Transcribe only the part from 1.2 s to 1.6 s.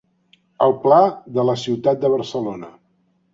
de la